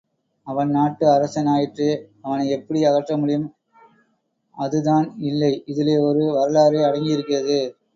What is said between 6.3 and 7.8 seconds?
வரலாறே அடங்கி இருக்கிறது.